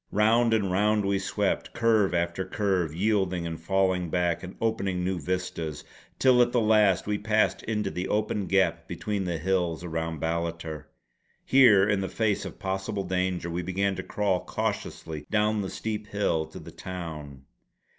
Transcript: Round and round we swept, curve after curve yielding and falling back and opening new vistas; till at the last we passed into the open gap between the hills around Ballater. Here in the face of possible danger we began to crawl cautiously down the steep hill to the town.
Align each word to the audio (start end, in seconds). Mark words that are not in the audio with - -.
Round 0.11 0.51
and 0.51 0.71
round 0.71 1.05
we 1.05 1.19
swept, 1.19 1.75
curve 1.75 2.11
after 2.15 2.43
curve 2.43 2.91
yielding 2.95 3.45
and 3.45 3.61
falling 3.61 4.09
back 4.09 4.41
and 4.41 4.55
opening 4.59 5.03
new 5.03 5.19
vistas; 5.19 5.83
till 6.17 6.41
at 6.41 6.51
the 6.51 6.59
last 6.59 7.05
we 7.05 7.19
passed 7.19 7.61
into 7.61 7.91
the 7.91 8.07
open 8.07 8.47
gap 8.47 8.87
between 8.87 9.25
the 9.25 9.37
hills 9.37 9.83
around 9.83 10.19
Ballater. 10.19 10.85
Here 11.45 11.87
in 11.87 12.01
the 12.01 12.09
face 12.09 12.45
of 12.45 12.57
possible 12.57 13.03
danger 13.03 13.51
we 13.51 13.61
began 13.61 13.95
to 13.97 14.01
crawl 14.01 14.43
cautiously 14.43 15.27
down 15.29 15.61
the 15.61 15.69
steep 15.69 16.07
hill 16.07 16.47
to 16.47 16.57
the 16.57 16.71
town. 16.71 17.43